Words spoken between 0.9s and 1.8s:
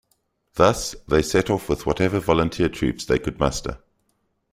they set off